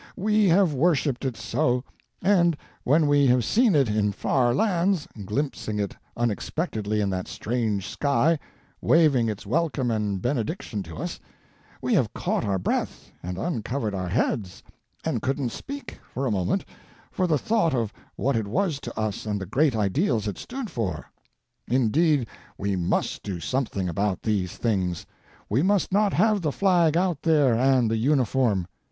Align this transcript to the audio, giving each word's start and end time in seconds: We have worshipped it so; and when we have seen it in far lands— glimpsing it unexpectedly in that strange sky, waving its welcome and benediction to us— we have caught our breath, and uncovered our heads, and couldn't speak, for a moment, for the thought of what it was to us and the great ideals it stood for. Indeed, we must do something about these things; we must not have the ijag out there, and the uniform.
We 0.17 0.47
have 0.47 0.73
worshipped 0.73 1.25
it 1.25 1.37
so; 1.37 1.83
and 2.23 2.57
when 2.83 3.05
we 3.05 3.27
have 3.27 3.45
seen 3.45 3.75
it 3.75 3.87
in 3.87 4.11
far 4.13 4.51
lands— 4.51 5.07
glimpsing 5.27 5.77
it 5.77 5.95
unexpectedly 6.17 7.01
in 7.01 7.11
that 7.11 7.27
strange 7.27 7.87
sky, 7.87 8.39
waving 8.81 9.29
its 9.29 9.45
welcome 9.45 9.91
and 9.91 10.19
benediction 10.19 10.81
to 10.85 10.95
us— 10.95 11.19
we 11.83 11.93
have 11.93 12.15
caught 12.15 12.43
our 12.43 12.57
breath, 12.57 13.11
and 13.21 13.37
uncovered 13.37 13.93
our 13.93 14.07
heads, 14.09 14.63
and 15.05 15.21
couldn't 15.21 15.51
speak, 15.51 15.99
for 16.15 16.25
a 16.25 16.31
moment, 16.31 16.65
for 17.11 17.27
the 17.27 17.37
thought 17.37 17.75
of 17.75 17.93
what 18.15 18.35
it 18.35 18.47
was 18.47 18.79
to 18.79 18.99
us 18.99 19.27
and 19.27 19.39
the 19.39 19.45
great 19.45 19.75
ideals 19.75 20.27
it 20.27 20.39
stood 20.39 20.71
for. 20.71 21.05
Indeed, 21.67 22.25
we 22.57 22.75
must 22.75 23.21
do 23.21 23.39
something 23.39 23.87
about 23.87 24.23
these 24.23 24.53
things; 24.57 25.05
we 25.47 25.61
must 25.61 25.91
not 25.93 26.11
have 26.13 26.41
the 26.41 26.49
ijag 26.49 26.95
out 26.95 27.21
there, 27.21 27.53
and 27.53 27.87
the 27.91 27.97
uniform. 27.97 28.65